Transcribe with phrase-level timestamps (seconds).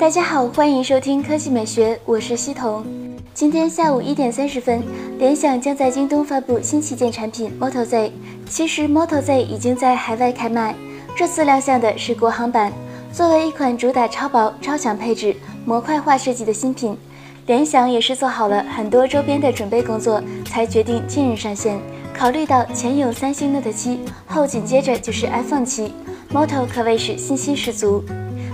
[0.00, 2.82] 大家好，欢迎收听科技美学，我是西彤。
[3.34, 4.82] 今天下午一点三十分，
[5.18, 8.10] 联想将在京东发布新旗舰产品 Moto Z。
[8.48, 10.74] 其实 Moto Z 已经在海外开卖，
[11.14, 12.72] 这次亮相的是国行版。
[13.12, 15.36] 作为一款主打超薄、超强配置、
[15.66, 16.96] 模块化设计的新品，
[17.44, 21.78] 联想也是做好了很多周边的准备工作，才决定近日上线。
[22.14, 28.02] 考虑到前有三星 Note 7，后紧接着就是 iPhone 7，Moto 可谓是信心十足。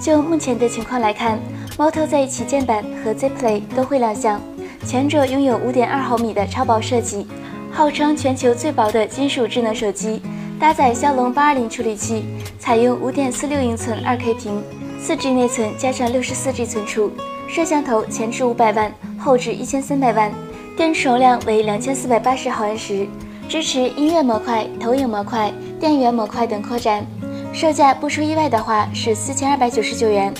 [0.00, 1.38] 就目前的情况来看
[1.76, 4.40] ，Moto Z 旗舰版和 Z Play 都会亮相。
[4.84, 7.26] 前者拥有5.2毫米的超薄设计，
[7.72, 10.22] 号称全球最薄的金属智能手机，
[10.58, 12.24] 搭载骁龙820处理器，
[12.60, 14.62] 采用5.46英寸 2K 屏
[15.04, 17.10] ，4G 内存加上 64G 存储，
[17.48, 20.32] 摄像头前置500万，后置1300万，
[20.76, 23.06] 电池容量为2480毫安时，
[23.48, 27.04] 支持音乐模块、投影模块、电源模块等扩展。
[27.52, 30.32] 售价不出意外的话是四千二百九十九元。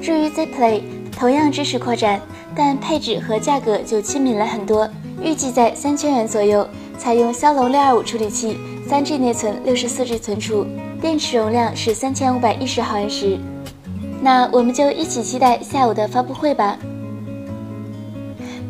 [0.00, 2.20] 至于 Z Play，同样支持扩展，
[2.54, 4.88] 但配置和价格就亲民了很多，
[5.22, 6.66] 预计在三千元左右。
[6.96, 8.56] 采用骁龙六二五处理器，
[8.88, 10.66] 三 G 内存，六十四 G 存储，
[10.98, 13.38] 电池容量是三千五百一十毫安时。
[14.22, 16.78] 那我们就一起期待下午的发布会吧。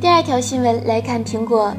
[0.00, 1.72] 第二条新闻来看苹果。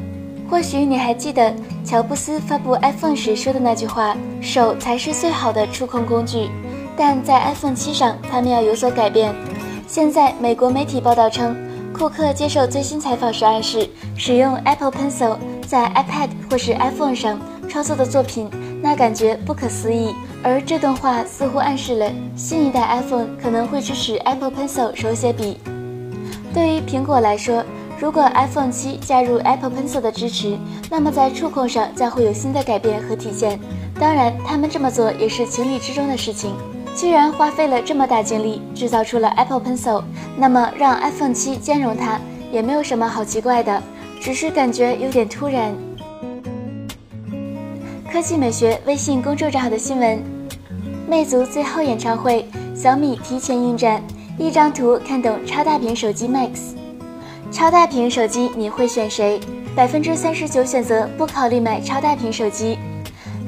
[0.50, 1.54] 或许你还记得
[1.84, 6.48] 乔布斯发布 iPhone 时说的那句话：“手才是最好的触控工具。”
[6.96, 9.34] 但在 iPhone 7上，他们要有所改变。
[9.86, 11.56] 现在，美国媒体报道称，
[11.92, 17.38] 库克接受最新采访时暗示，使用 Apple Pencil 在 iPad 或是 iPhone 上
[17.68, 18.50] 创作的作品，
[18.82, 20.14] 那感觉不可思议。
[20.42, 25.58] 而这段话似乎暗示了新一代 iPhone 可能会支持 Apple Pencil 手写笔。
[26.54, 27.62] 对于苹果来说，
[28.00, 30.56] 如果 iPhone 7加入 Apple Pencil 的支持，
[30.88, 33.58] 那么在触控上将会有新的改变和体现。
[33.98, 36.54] 当然，他们这么做也是情理之中的事情。
[36.94, 40.02] 既然花费了这么大精力制造出了 Apple Pencil，
[40.36, 42.20] 那么让 iPhone 7兼容它
[42.52, 43.82] 也没有什么好奇怪的，
[44.20, 45.74] 只是感觉有点突然。
[48.10, 50.22] 科技美学微信公众账号的新闻：
[51.08, 54.00] 魅族最后演唱会，小米提前应战，
[54.38, 56.77] 一张图看懂超大屏手机 Max。
[57.50, 59.40] 超大屏手机你会选谁？
[59.74, 62.78] 百分之三十九选择不考虑买超大屏手机，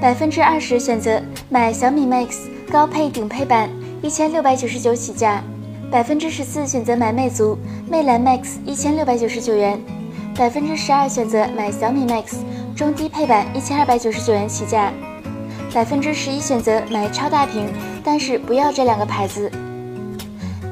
[0.01, 3.69] 百分之二十选择买小米 Max 高配顶配版，
[4.01, 5.43] 一千六百九十九起价，
[5.91, 7.59] 百分之十四选择买魅族
[7.91, 9.79] 魅蓝 Max 一千六百九十九元，
[10.35, 12.37] 百分之十二选择买小米 Max
[12.75, 14.91] 中低配版一千二百九十九元起价，
[15.75, 17.67] 百分之十一选择买超大屏，
[18.03, 19.51] 但是不要这两个牌子。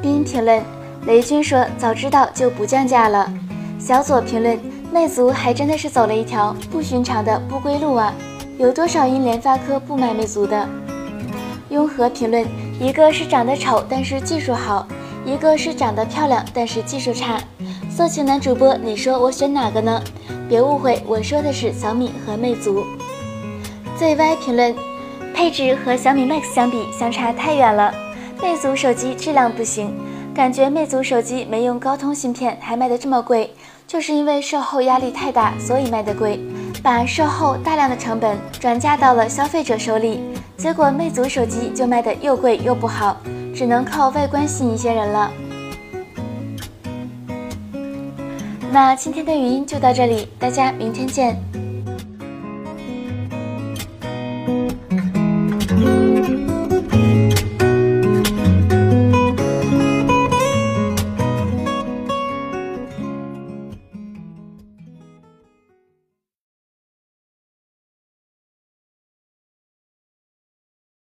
[0.01, 0.78] 冰评论。
[1.07, 3.33] 雷军说：“早知道就不降价了。”
[3.79, 4.59] 小左评论
[4.93, 8.13] ：“魅族还真的是走了一条不寻常的不归路啊！
[8.59, 10.69] 有多少因联发科不买魅族的？”
[11.71, 12.45] 雍和评论
[12.81, 14.87] ：“一个是长得丑但是技术好，
[15.25, 17.41] 一个是长得漂亮但是技术差。
[17.89, 20.03] 色情男主播，你说我选哪个呢？
[20.49, 22.85] 别误会，我说的是小米和魅族。
[23.99, 24.75] ”ZY 评论
[25.35, 27.95] ：“配置和小米 Max 相比相差太远了，
[28.43, 29.95] 魅族手机质量不行。”
[30.39, 33.53] 感觉魅族手机没用高通芯片还卖得这么贵，
[33.89, 36.39] 就是因为售后压力太大，所以卖得贵。
[36.81, 40.21] 把售后大量的成本转嫁到了消费者手里，
[40.57, 43.17] 结果魅族手机就卖得又贵又不好，
[43.53, 45.33] 只能靠外观吸引一些人了。
[48.71, 51.37] 那今天的语音就到这里，大家明天见。